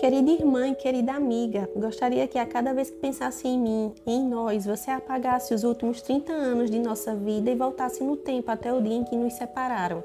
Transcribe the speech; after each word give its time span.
Querida 0.00 0.30
irmã 0.30 0.66
e 0.68 0.74
querida 0.74 1.12
amiga, 1.12 1.68
gostaria 1.76 2.26
que 2.26 2.38
a 2.38 2.46
cada 2.46 2.72
vez 2.72 2.88
que 2.88 2.96
pensasse 2.96 3.46
em 3.46 3.58
mim, 3.58 3.94
em 4.06 4.24
nós, 4.24 4.64
você 4.64 4.90
apagasse 4.90 5.52
os 5.52 5.62
últimos 5.62 6.00
30 6.00 6.32
anos 6.32 6.70
de 6.70 6.78
nossa 6.78 7.14
vida 7.14 7.50
e 7.50 7.54
voltasse 7.54 8.02
no 8.02 8.16
tempo 8.16 8.50
até 8.50 8.72
o 8.72 8.80
dia 8.80 8.94
em 8.94 9.04
que 9.04 9.14
nos 9.14 9.34
separaram. 9.34 10.02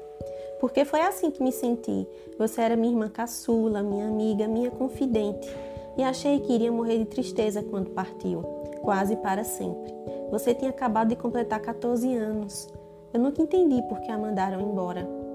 Porque 0.60 0.84
foi 0.84 1.00
assim 1.00 1.30
que 1.30 1.42
me 1.42 1.50
senti. 1.50 2.06
Você 2.38 2.60
era 2.60 2.76
minha 2.76 2.92
irmã 2.92 3.08
caçula, 3.08 3.82
minha 3.82 4.06
amiga, 4.06 4.46
minha 4.46 4.70
confidente. 4.70 5.48
E 5.96 6.02
achei 6.02 6.40
que 6.40 6.52
iria 6.52 6.70
morrer 6.70 6.98
de 6.98 7.06
tristeza 7.06 7.62
quando 7.62 7.88
partiu, 7.88 8.42
quase 8.82 9.16
para 9.16 9.44
sempre. 9.44 9.94
Você 10.30 10.54
tinha 10.54 10.68
acabado 10.68 11.08
de 11.08 11.16
completar 11.16 11.58
14 11.58 12.14
anos. 12.14 12.68
Eu 13.14 13.20
nunca 13.20 13.40
entendi 13.40 13.80
por 13.88 13.98
que 14.02 14.10
a 14.10 14.18
mandaram 14.18 14.60
embora. 14.60 15.25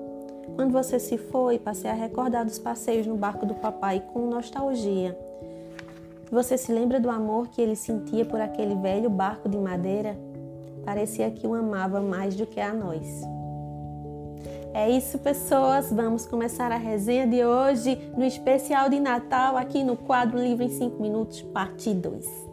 Quando 0.55 0.72
você 0.72 1.00
se 1.00 1.18
foi, 1.18 1.58
passei 1.58 1.90
a 1.90 1.94
recordar 1.94 2.46
dos 2.46 2.60
passeios 2.60 3.08
no 3.08 3.16
barco 3.16 3.46
do 3.46 3.55
papai 3.55 4.04
com 4.14 4.28
nostalgia. 4.28 5.18
Você 6.32 6.58
se 6.58 6.72
lembra 6.72 7.00
do 7.00 7.10
amor 7.10 7.50
que 7.50 7.62
ele 7.62 7.76
sentia 7.76 8.24
por 8.24 8.40
aquele 8.40 8.76
velho 8.76 9.10
barco 9.10 9.50
de 9.50 9.58
madeira? 9.58 10.18
Parecia 10.86 11.30
que 11.30 11.46
o 11.46 11.54
amava 11.54 12.00
mais 12.02 12.36
do 12.36 12.46
que 12.46 12.60
a 12.60 12.74
nós. 12.74 13.22
É 14.74 14.90
isso, 14.90 15.20
pessoas. 15.20 15.91
Vamos 15.91 16.26
começar 16.26 16.72
a 16.72 16.77
resenha 16.77 17.27
de 17.27 17.44
hoje 17.44 17.98
no 18.16 18.24
especial 18.24 18.90
de 18.90 18.99
Natal 18.99 19.58
aqui 19.58 19.84
no 19.84 19.98
quadro 19.98 20.40
Livro 20.40 20.63
em 20.63 20.70
5 20.70 21.02
Minutos, 21.02 21.41
parte 21.41 21.94
2. 21.94 22.51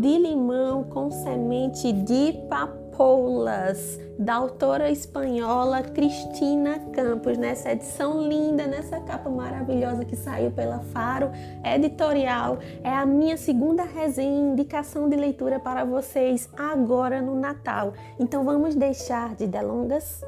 De 0.00 0.16
limão 0.18 0.84
com 0.84 1.10
semente 1.10 1.92
de 1.92 2.32
papoulas, 2.48 3.98
da 4.18 4.34
autora 4.34 4.90
espanhola 4.90 5.82
Cristina 5.82 6.78
Campos, 6.92 7.36
nessa 7.36 7.72
edição 7.72 8.22
linda, 8.22 8.66
nessa 8.66 9.00
capa 9.00 9.28
maravilhosa 9.28 10.04
que 10.04 10.14
saiu 10.14 10.52
pela 10.52 10.78
Faro 10.78 11.30
Editorial. 11.64 12.58
É 12.84 12.90
a 12.90 13.04
minha 13.04 13.36
segunda 13.36 13.82
resenha, 13.82 14.52
indicação 14.52 15.08
de 15.08 15.16
leitura 15.16 15.58
para 15.58 15.84
vocês 15.84 16.48
agora 16.56 17.20
no 17.20 17.34
Natal. 17.34 17.92
Então 18.20 18.44
vamos 18.44 18.76
deixar 18.76 19.34
de 19.34 19.46
delongas 19.46 20.22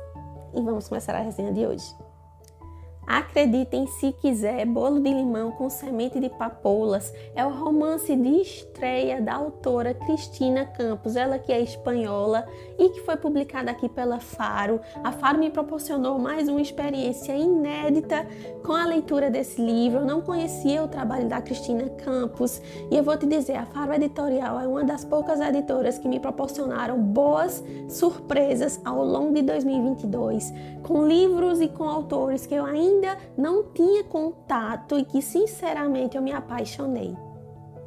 e 0.53 0.61
vamos 0.61 0.89
começar 0.89 1.15
a 1.15 1.21
resenha 1.21 1.53
de 1.53 1.65
hoje. 1.65 2.10
Acreditem 3.07 3.87
se 3.87 4.13
quiser, 4.13 4.65
Bolo 4.67 5.01
de 5.01 5.13
Limão 5.13 5.51
com 5.53 5.69
Semente 5.69 6.21
de 6.21 6.29
Papoulas 6.29 7.13
é 7.35 7.45
o 7.45 7.51
romance 7.51 8.15
de 8.15 8.29
estreia 8.41 9.21
da 9.21 9.35
autora 9.35 9.95
Cristina 9.95 10.65
Campos, 10.65 11.17
ela 11.17 11.39
que 11.39 11.53
é 11.53 11.61
espanhola 11.61 12.47
e 12.79 12.89
que 12.91 13.01
foi 13.01 13.17
publicada 13.17 13.71
aqui 13.71 13.89
pela 13.89 14.21
Faro. 14.21 14.81
A 15.03 15.11
Faro 15.11 15.39
me 15.39 15.51
proporcionou 15.51 16.19
mais 16.19 16.49
uma 16.49 16.61
experiência 16.61 17.33
inédita 17.33 18.27
com 18.65 18.73
a 18.73 18.87
leitura 18.87 19.29
desse 19.29 19.61
livro. 19.61 20.01
Eu 20.01 20.07
não 20.07 20.21
conhecia 20.21 20.83
o 20.83 20.89
trabalho 20.89 21.29
da 21.29 21.41
Cristina 21.41 21.89
Campos 22.05 22.63
e 22.91 22.97
eu 22.97 23.03
vou 23.03 23.17
te 23.17 23.27
dizer, 23.27 23.57
a 23.57 23.67
Faro 23.67 23.93
Editorial 23.93 24.61
é 24.61 24.69
uma 24.69 24.85
das 24.85 25.05
poucas 25.05 25.41
editoras 25.41 25.99
que 25.99 26.07
me 26.07 26.21
proporcionaram 26.21 27.01
boas 27.01 27.65
surpresas 27.89 28.81
ao 28.85 29.05
longo 29.05 29.35
de 29.35 29.43
2022, 29.43 30.53
com 30.83 31.07
livros 31.07 31.61
e 31.61 31.69
com 31.69 31.85
autores 31.85 32.47
que 32.47 32.55
eu 32.55 32.65
ainda 32.65 33.00
ainda 33.01 33.17
não 33.37 33.65
tinha 33.73 34.05
contato 34.05 34.99
e 34.99 35.05
que 35.05 35.23
sinceramente 35.23 36.17
eu 36.17 36.23
me 36.23 36.33
apaixonei. 36.33 37.17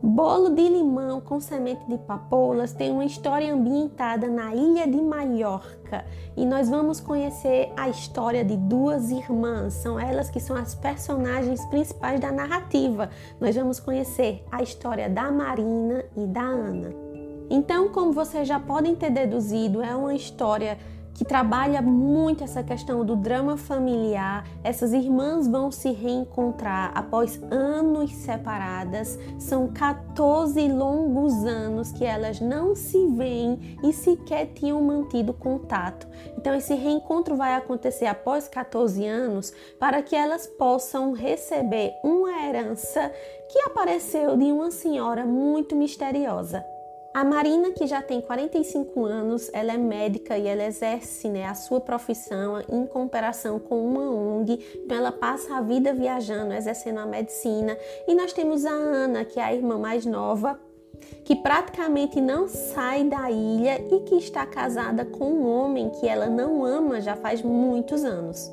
Bolo 0.02 0.50
de 0.50 0.68
limão 0.68 1.22
com 1.22 1.40
semente 1.40 1.88
de 1.88 1.98
papoulas 1.98 2.74
tem 2.74 2.92
uma 2.92 3.06
história 3.06 3.54
ambientada 3.54 4.28
na 4.28 4.54
ilha 4.54 4.86
de 4.86 5.02
Maiorca 5.02 6.04
e 6.36 6.46
nós 6.46 6.70
vamos 6.70 7.00
conhecer 7.00 7.72
a 7.78 7.88
história 7.88 8.44
de 8.44 8.58
duas 8.58 9.12
irmãs. 9.12 9.76
São 9.76 9.98
elas 9.98 10.30
que 10.30 10.42
são 10.42 10.58
as 10.58 10.76
personagens 10.76 11.64
principais 11.68 12.20
da 12.20 12.34
narrativa. 12.34 13.10
Nós 13.40 13.56
vamos 13.56 13.80
conhecer 13.80 14.44
a 14.52 14.62
história 14.62 15.10
da 15.10 15.32
Marina 15.32 16.04
e 16.18 16.26
da 16.26 16.42
Ana. 16.42 16.90
Então, 17.50 17.88
como 17.88 18.12
vocês 18.12 18.46
já 18.46 18.60
podem 18.60 18.96
ter 18.96 19.10
deduzido, 19.10 19.82
é 19.82 19.96
uma 19.96 20.14
história 20.14 20.78
que 21.14 21.24
trabalha 21.24 21.82
muito 21.82 22.44
essa 22.44 22.64
questão 22.64 23.06
do 23.06 23.16
drama 23.16 23.56
familiar. 23.58 24.46
Essas 24.64 24.94
irmãs 24.94 25.48
vão 25.48 25.72
se 25.72 25.92
reencontrar 25.92 26.92
após 26.96 27.40
anos 27.52 28.12
separadas. 28.14 29.20
São 29.38 29.68
14 29.68 30.68
longos 30.68 31.46
anos 31.46 31.92
que 31.92 32.04
elas 32.04 32.40
não 32.40 32.76
se 32.76 33.08
veem 33.08 33.78
e 33.84 33.94
sequer 33.94 34.48
tinham 34.54 34.82
mantido 34.82 35.34
contato. 35.34 36.08
Então, 36.38 36.54
esse 36.56 36.74
reencontro 36.74 37.36
vai 37.36 37.56
acontecer 37.56 38.06
após 38.06 38.48
14 38.48 39.06
anos 39.06 39.54
para 39.80 40.02
que 40.02 40.16
elas 40.16 40.48
possam 40.48 41.14
receber 41.14 41.94
uma 42.04 42.46
herança 42.46 43.12
que 43.50 43.60
apareceu 43.60 44.36
de 44.36 44.52
uma 44.52 44.72
senhora 44.72 45.26
muito 45.26 45.76
misteriosa. 45.76 46.66
A 47.14 47.24
Marina, 47.24 47.70
que 47.70 47.86
já 47.86 48.02
tem 48.02 48.20
45 48.20 49.06
anos, 49.06 49.48
ela 49.54 49.72
é 49.72 49.78
médica 49.78 50.36
e 50.36 50.48
ela 50.48 50.64
exerce 50.64 51.30
né, 51.30 51.46
a 51.46 51.54
sua 51.54 51.80
profissão 51.80 52.60
em 52.68 52.88
comparação 52.88 53.60
com 53.60 53.86
uma 53.86 54.10
ONG, 54.10 54.60
então 54.84 54.98
ela 54.98 55.12
passa 55.12 55.56
a 55.56 55.62
vida 55.62 55.94
viajando, 55.94 56.56
exercendo 56.56 56.98
a 56.98 57.06
medicina. 57.06 57.78
E 58.08 58.16
nós 58.16 58.34
temos 58.34 58.66
a 58.66 58.72
Ana, 58.72 59.24
que 59.24 59.40
é 59.40 59.44
a 59.44 59.54
irmã 59.54 59.78
mais 59.78 60.08
nova, 60.08 60.60
que 61.24 61.36
praticamente 61.36 62.20
não 62.20 62.48
sai 62.48 63.04
da 63.04 63.30
ilha 63.30 63.80
e 63.92 64.00
que 64.00 64.16
está 64.16 64.44
casada 64.48 65.06
com 65.06 65.34
um 65.34 65.48
homem 65.48 65.92
que 65.92 66.08
ela 66.08 66.26
não 66.26 66.66
ama 66.66 67.00
já 67.00 67.16
faz 67.16 67.44
muitos 67.44 68.04
anos. 68.04 68.52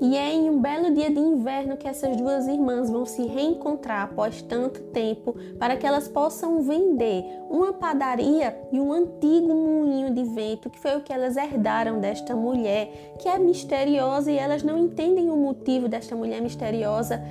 E 0.00 0.16
é 0.16 0.32
em 0.32 0.48
um 0.48 0.58
belo 0.58 0.94
dia 0.94 1.10
de 1.10 1.18
inverno 1.18 1.76
que 1.76 1.86
essas 1.86 2.16
duas 2.16 2.48
irmãs 2.48 2.88
vão 2.88 3.04
se 3.04 3.22
reencontrar 3.26 4.04
após 4.04 4.40
tanto 4.40 4.80
tempo 4.84 5.34
para 5.58 5.76
que 5.76 5.86
elas 5.86 6.08
possam 6.08 6.62
vender 6.62 7.22
uma 7.50 7.74
padaria 7.74 8.58
e 8.72 8.80
um 8.80 8.94
antigo 8.94 9.54
moinho 9.54 10.14
de 10.14 10.24
vento, 10.24 10.70
que 10.70 10.78
foi 10.78 10.96
o 10.96 11.02
que 11.02 11.12
elas 11.12 11.36
herdaram 11.36 12.00
desta 12.00 12.34
mulher, 12.34 13.14
que 13.18 13.28
é 13.28 13.38
misteriosa 13.38 14.32
e 14.32 14.38
elas 14.38 14.62
não 14.62 14.78
entendem 14.78 15.28
o 15.28 15.36
motivo 15.36 15.86
desta 15.86 16.16
mulher 16.16 16.40
misteriosa 16.40 17.22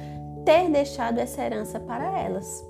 ter 0.46 0.70
deixado 0.70 1.18
essa 1.18 1.44
herança 1.44 1.80
para 1.80 2.20
elas. 2.20 2.69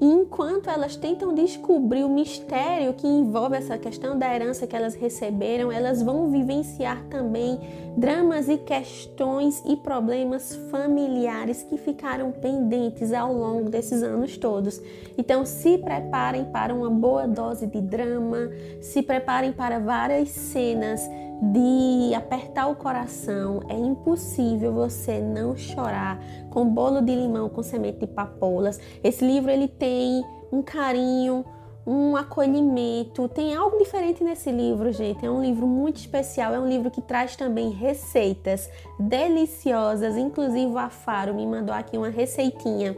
E 0.00 0.04
enquanto 0.04 0.68
elas 0.68 0.96
tentam 0.96 1.34
descobrir 1.34 2.04
o 2.04 2.08
mistério 2.08 2.92
que 2.92 3.06
envolve 3.06 3.56
essa 3.56 3.78
questão 3.78 4.18
da 4.18 4.34
herança 4.34 4.66
que 4.66 4.76
elas 4.76 4.94
receberam, 4.94 5.72
elas 5.72 6.02
vão 6.02 6.30
vivenciar 6.30 7.02
também 7.08 7.58
dramas 7.96 8.48
e 8.48 8.58
questões 8.58 9.62
e 9.64 9.74
problemas 9.74 10.54
familiares 10.70 11.62
que 11.62 11.78
ficaram 11.78 12.30
pendentes 12.30 13.12
ao 13.12 13.32
longo 13.32 13.70
desses 13.70 14.02
anos 14.02 14.36
todos. 14.36 14.82
Então, 15.16 15.46
se 15.46 15.78
preparem 15.78 16.44
para 16.44 16.74
uma 16.74 16.90
boa 16.90 17.26
dose 17.26 17.66
de 17.66 17.80
drama, 17.80 18.50
se 18.82 19.02
preparem 19.02 19.52
para 19.52 19.78
várias 19.78 20.28
cenas 20.28 21.00
de 21.40 22.14
apertar 22.14 22.68
o 22.68 22.76
coração. 22.76 23.60
É 23.68 23.74
impossível 23.74 24.72
você 24.72 25.20
não 25.20 25.56
chorar 25.56 26.18
com 26.50 26.68
bolo 26.68 27.00
de 27.00 27.14
limão 27.14 27.48
com 27.48 27.62
semente 27.62 28.00
de 28.00 28.06
papoulas. 28.06 28.80
Esse 29.02 29.24
livro 29.24 29.50
ele 29.50 29.68
tem 29.68 30.24
um 30.52 30.62
carinho, 30.62 31.44
um 31.86 32.16
acolhimento. 32.16 33.28
Tem 33.28 33.54
algo 33.54 33.78
diferente 33.78 34.24
nesse 34.24 34.50
livro, 34.50 34.90
gente. 34.92 35.24
É 35.24 35.30
um 35.30 35.40
livro 35.40 35.66
muito 35.66 35.96
especial. 35.96 36.52
É 36.52 36.58
um 36.58 36.68
livro 36.68 36.90
que 36.90 37.00
traz 37.00 37.36
também 37.36 37.70
receitas 37.70 38.68
deliciosas. 38.98 40.16
Inclusive, 40.16 40.76
a 40.76 40.90
Faro 40.90 41.34
me 41.34 41.46
mandou 41.46 41.74
aqui 41.74 41.96
uma 41.96 42.08
receitinha. 42.08 42.96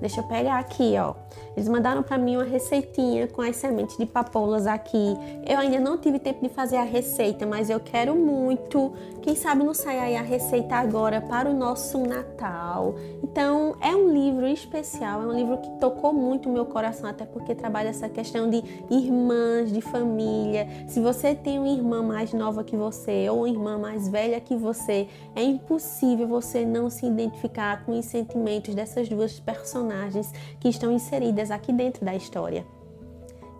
Deixa 0.00 0.20
eu 0.20 0.24
pegar 0.24 0.58
aqui, 0.58 0.94
ó. 0.96 1.14
Eles 1.58 1.68
mandaram 1.68 2.04
para 2.04 2.16
mim 2.16 2.36
uma 2.36 2.44
receitinha 2.44 3.26
com 3.26 3.42
as 3.42 3.56
sementes 3.56 3.96
de 3.96 4.06
papoulas 4.06 4.64
aqui. 4.64 5.16
Eu 5.44 5.58
ainda 5.58 5.80
não 5.80 5.98
tive 5.98 6.20
tempo 6.20 6.40
de 6.40 6.48
fazer 6.48 6.76
a 6.76 6.84
receita, 6.84 7.44
mas 7.44 7.68
eu 7.68 7.80
quero 7.80 8.14
muito. 8.14 8.92
Quem 9.22 9.34
sabe 9.34 9.64
não 9.64 9.74
sai 9.74 9.98
aí 9.98 10.16
a 10.16 10.22
receita 10.22 10.76
agora 10.76 11.20
para 11.20 11.50
o 11.50 11.52
nosso 11.52 11.98
Natal. 11.98 12.94
Então, 13.24 13.74
é 13.80 13.88
um 13.88 14.08
livro 14.08 14.46
especial, 14.46 15.20
é 15.20 15.26
um 15.26 15.32
livro 15.32 15.58
que 15.58 15.68
tocou 15.80 16.12
muito 16.12 16.48
o 16.48 16.52
meu 16.52 16.64
coração, 16.64 17.10
até 17.10 17.26
porque 17.26 17.56
trabalha 17.56 17.88
essa 17.88 18.08
questão 18.08 18.48
de 18.48 18.62
irmãs, 18.88 19.72
de 19.72 19.80
família. 19.80 20.68
Se 20.86 21.00
você 21.00 21.34
tem 21.34 21.58
uma 21.58 21.68
irmã 21.68 22.04
mais 22.04 22.32
nova 22.32 22.62
que 22.62 22.76
você 22.76 23.28
ou 23.28 23.38
uma 23.38 23.48
irmã 23.48 23.78
mais 23.78 24.06
velha 24.06 24.40
que 24.40 24.54
você, 24.54 25.08
é 25.34 25.42
impossível 25.42 26.28
você 26.28 26.64
não 26.64 26.88
se 26.88 27.04
identificar 27.04 27.84
com 27.84 27.98
os 27.98 28.04
sentimentos 28.04 28.76
dessas 28.76 29.08
duas 29.08 29.40
personagens 29.40 30.32
que 30.60 30.68
estão 30.68 30.92
inseridas 30.92 31.47
aqui 31.50 31.72
dentro 31.72 32.04
da 32.04 32.14
história. 32.14 32.66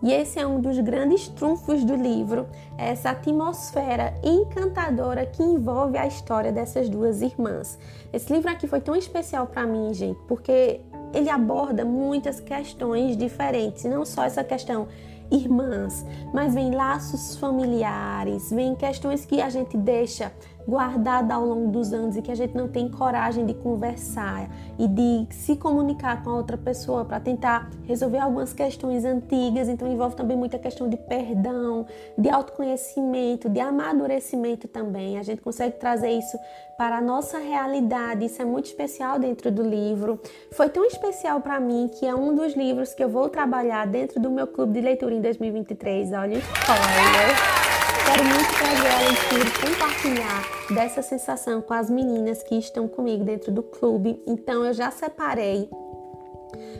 E 0.01 0.13
esse 0.13 0.39
é 0.39 0.47
um 0.47 0.61
dos 0.61 0.79
grandes 0.79 1.27
trunfos 1.27 1.83
do 1.83 1.93
livro, 1.93 2.47
é 2.77 2.89
essa 2.89 3.09
atmosfera 3.09 4.13
encantadora 4.23 5.25
que 5.25 5.43
envolve 5.43 5.97
a 5.97 6.07
história 6.07 6.53
dessas 6.53 6.87
duas 6.87 7.21
irmãs. 7.21 7.77
Esse 8.13 8.31
livro 8.31 8.49
aqui 8.49 8.65
foi 8.65 8.79
tão 8.79 8.95
especial 8.95 9.47
para 9.47 9.65
mim, 9.65 9.93
gente, 9.93 10.19
porque 10.25 10.79
ele 11.13 11.29
aborda 11.29 11.83
muitas 11.83 12.39
questões 12.39 13.17
diferentes, 13.17 13.83
não 13.83 14.05
só 14.05 14.23
essa 14.23 14.43
questão 14.43 14.87
irmãs, 15.31 16.05
mas 16.33 16.53
vem 16.53 16.73
laços 16.73 17.35
familiares, 17.35 18.49
vem 18.51 18.75
questões 18.75 19.25
que 19.25 19.41
a 19.41 19.49
gente 19.49 19.77
deixa 19.77 20.31
guardada 20.69 21.33
ao 21.33 21.45
longo 21.45 21.71
dos 21.71 21.91
anos 21.91 22.15
e 22.15 22.21
que 22.21 22.31
a 22.31 22.35
gente 22.35 22.55
não 22.55 22.67
tem 22.67 22.87
coragem 22.89 23.45
de 23.45 23.53
conversar 23.53 24.49
e 24.77 24.87
de 24.87 25.27
se 25.31 25.55
comunicar 25.55 26.23
com 26.23 26.29
a 26.29 26.35
outra 26.35 26.57
pessoa 26.57 27.03
para 27.03 27.19
tentar 27.19 27.69
resolver 27.85 28.19
algumas 28.19 28.53
questões 28.53 29.03
antigas. 29.03 29.67
Então 29.67 29.91
envolve 29.91 30.15
também 30.15 30.37
muita 30.37 30.59
questão 30.59 30.87
de 30.87 30.95
perdão, 30.95 31.85
de 32.17 32.29
autoconhecimento, 32.29 33.49
de 33.49 33.59
amadurecimento 33.59 34.67
também. 34.67 35.17
A 35.17 35.23
gente 35.23 35.41
consegue 35.41 35.77
trazer 35.77 36.11
isso 36.11 36.37
para 36.77 36.99
a 36.99 37.01
nossa 37.01 37.39
realidade. 37.39 38.25
Isso 38.25 38.41
é 38.41 38.45
muito 38.45 38.67
especial 38.67 39.19
dentro 39.19 39.51
do 39.51 39.63
livro. 39.63 40.19
Foi 40.51 40.69
tão 40.69 40.85
especial 40.85 41.41
para 41.41 41.59
mim 41.59 41.89
que 41.99 42.05
é 42.05 42.15
um 42.15 42.33
dos 42.33 42.53
livros 42.55 42.93
que 42.93 43.03
eu 43.03 43.09
vou 43.09 43.27
trabalhar 43.27 43.85
dentro 43.85 44.19
do 44.21 44.29
meu 44.29 44.47
clube 44.47 44.73
de 44.73 44.81
leitura 44.81 45.13
em 45.13 45.21
2023. 45.21 46.13
Olha 46.13 46.37
o 46.37 46.39
spoiler. 46.39 47.68
Quero 48.09 48.23
muito 48.25 48.51
trazer 48.57 48.87
a 48.87 48.99
leitura 49.01 49.47
e 49.47 49.69
compartilhar 49.69 50.73
dessa 50.73 51.03
sensação 51.03 51.61
com 51.61 51.75
as 51.75 51.91
meninas 51.91 52.41
que 52.41 52.55
estão 52.55 52.87
comigo 52.87 53.23
dentro 53.23 53.51
do 53.51 53.61
clube. 53.61 54.19
Então 54.25 54.65
eu 54.65 54.73
já 54.73 54.89
separei 54.89 55.69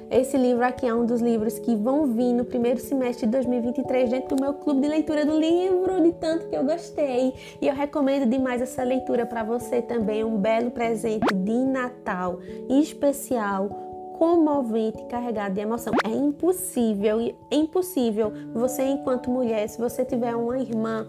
esse 0.09 0.35
livro 0.37 0.65
aqui 0.65 0.87
é 0.87 0.93
um 0.93 1.05
dos 1.05 1.21
livros 1.21 1.59
que 1.59 1.75
vão 1.75 2.07
vir 2.07 2.33
no 2.33 2.43
primeiro 2.43 2.79
semestre 2.79 3.27
de 3.27 3.31
2023 3.31 4.09
dentro 4.09 4.35
do 4.35 4.41
meu 4.41 4.55
clube 4.55 4.81
de 4.81 4.87
leitura 4.87 5.23
do 5.23 5.39
livro, 5.39 6.01
de 6.01 6.13
tanto 6.13 6.47
que 6.47 6.55
eu 6.55 6.63
gostei. 6.63 7.31
E 7.61 7.67
eu 7.67 7.75
recomendo 7.75 8.27
demais 8.27 8.59
essa 8.59 8.81
leitura 8.81 9.27
para 9.27 9.43
você 9.43 9.83
também, 9.83 10.23
um 10.23 10.37
belo 10.37 10.71
presente 10.71 11.31
de 11.31 11.53
Natal 11.53 12.39
especial 12.67 13.88
comovente, 14.19 15.01
carregado 15.05 15.55
de 15.55 15.61
emoção. 15.61 15.93
É 16.05 16.09
impossível, 16.09 17.21
é 17.49 17.55
impossível 17.55 18.33
você 18.53 18.83
enquanto 18.83 19.31
mulher, 19.31 19.67
se 19.69 19.79
você 19.79 20.03
tiver 20.03 20.35
uma 20.35 20.59
irmã 20.59 21.07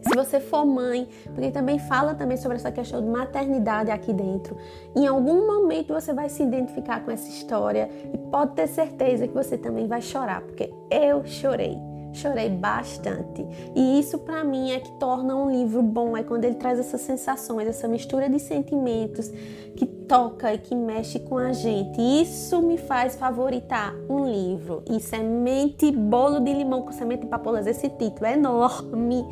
se 0.00 0.14
você 0.14 0.38
for 0.38 0.64
mãe, 0.64 1.08
porque 1.34 1.50
também 1.50 1.78
fala 1.78 2.14
também 2.14 2.36
sobre 2.36 2.56
essa 2.56 2.70
questão 2.70 3.02
de 3.02 3.08
maternidade 3.08 3.90
aqui 3.90 4.12
dentro. 4.12 4.56
Em 4.94 5.06
algum 5.06 5.46
momento 5.46 5.92
você 5.92 6.12
vai 6.12 6.28
se 6.28 6.42
identificar 6.42 7.04
com 7.04 7.10
essa 7.10 7.28
história 7.28 7.90
e 8.14 8.16
pode 8.30 8.54
ter 8.54 8.68
certeza 8.68 9.26
que 9.26 9.34
você 9.34 9.58
também 9.58 9.86
vai 9.88 10.00
chorar, 10.00 10.40
porque 10.42 10.72
eu 10.90 11.26
chorei. 11.26 11.87
Chorei 12.12 12.48
bastante. 12.50 13.46
E 13.74 14.00
isso 14.00 14.18
para 14.18 14.42
mim 14.44 14.70
é 14.70 14.80
que 14.80 14.90
torna 14.98 15.36
um 15.36 15.50
livro 15.50 15.82
bom, 15.82 16.16
é 16.16 16.22
quando 16.22 16.44
ele 16.44 16.56
traz 16.56 16.78
essas 16.78 17.00
sensações, 17.00 17.68
essa 17.68 17.86
mistura 17.86 18.28
de 18.28 18.38
sentimentos 18.38 19.30
que 19.76 19.86
toca 19.86 20.52
e 20.54 20.58
que 20.58 20.74
mexe 20.74 21.20
com 21.20 21.38
a 21.38 21.52
gente. 21.52 22.00
Isso 22.00 22.60
me 22.62 22.78
faz 22.78 23.14
favoritar 23.14 23.94
um 24.08 24.26
livro. 24.26 24.82
E 24.90 24.98
Semente 25.00 25.92
Bolo 25.92 26.40
de 26.40 26.52
Limão 26.52 26.82
com 26.82 26.92
Semente 26.92 27.22
de 27.22 27.28
Papolas, 27.28 27.66
esse 27.66 27.88
título 27.88 28.26
é 28.26 28.32
enorme 28.32 29.24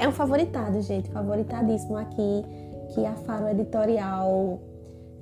é 0.00 0.08
um 0.08 0.12
favoritado, 0.12 0.80
gente, 0.80 1.10
favoritadíssimo 1.10 1.96
aqui, 1.96 2.44
que 2.94 3.04
a 3.04 3.12
Faro 3.14 3.48
Editorial 3.48 4.60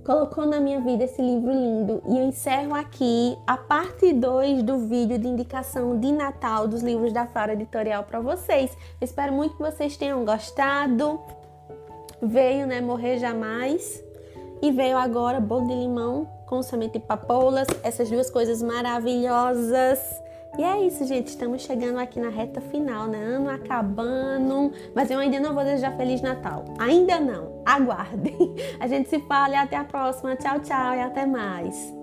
colocou 0.05 0.47
na 0.47 0.61
minha 0.61 0.81
vida 0.81 1.05
esse 1.05 1.21
livro 1.21 1.53
lindo. 1.53 2.03
E 2.09 2.19
eu 2.19 2.25
encerro 2.25 2.75
aqui 2.75 3.37
a 3.47 3.57
parte 3.57 4.13
2 4.13 4.63
do 4.63 4.79
vídeo 4.79 5.19
de 5.19 5.27
indicação 5.27 5.99
de 5.99 6.13
Natal 6.13 6.67
dos 6.67 6.83
livros 6.83 7.13
da 7.13 7.27
Faro 7.27 7.53
Editorial 7.53 8.05
para 8.05 8.21
vocês. 8.21 8.71
Eu 9.01 9.05
espero 9.05 9.33
muito 9.33 9.57
que 9.57 9.63
vocês 9.63 9.97
tenham 9.97 10.25
gostado. 10.25 11.21
Veio, 12.23 12.67
né, 12.67 12.81
Morrer 12.81 13.19
Jamais. 13.19 14.03
E 14.63 14.71
veio 14.71 14.99
agora 14.99 15.41
Bolo 15.41 15.67
de 15.67 15.75
Limão 15.75 16.29
com 16.47 16.63
semente 16.63 16.99
de 16.99 17.01
papoulas. 17.01 17.67
Essas 17.83 18.11
duas 18.11 18.31
coisas 18.31 18.63
maravilhosas 18.63 19.99
e 20.61 20.63
é 20.63 20.79
isso, 20.87 21.07
gente. 21.07 21.29
Estamos 21.29 21.63
chegando 21.63 21.99
aqui 21.99 22.21
na 22.21 22.29
reta 22.29 22.61
final, 22.61 23.07
né? 23.07 23.19
Ano 23.19 23.49
acabando. 23.49 24.71
Mas 24.95 25.11
eu 25.11 25.19
ainda 25.19 25.41
não 25.41 25.55
vou 25.55 25.65
desejar 25.65 25.97
Feliz 25.97 26.21
Natal. 26.21 26.67
Ainda 26.79 27.19
não. 27.19 27.63
Aguardem. 27.65 28.55
A 28.79 28.87
gente 28.87 29.09
se 29.09 29.21
fala 29.21 29.55
e 29.55 29.57
até 29.57 29.77
a 29.77 29.85
próxima. 29.85 30.37
Tchau, 30.37 30.61
tchau 30.61 30.95
e 30.95 31.01
até 31.01 31.25
mais. 31.25 32.00